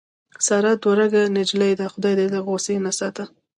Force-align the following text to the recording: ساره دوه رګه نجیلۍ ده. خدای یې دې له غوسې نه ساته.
ساره 0.45 0.71
دوه 0.83 0.93
رګه 0.99 1.21
نجیلۍ 1.37 1.71
ده. 1.79 1.85
خدای 1.93 2.13
یې 2.13 2.17
دې 2.19 2.27
له 2.33 2.39
غوسې 2.45 2.75
نه 2.85 2.91
ساته. 2.99 3.23